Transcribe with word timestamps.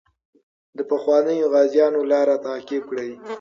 د 0.77 0.79
پخوانیو 0.89 1.49
غازیانو 1.53 2.01
لار 2.11 2.27
تعقیب 2.45 2.83
کړئ. 2.89 3.11